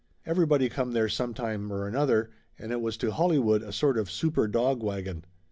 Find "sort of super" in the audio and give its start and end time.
3.71-4.47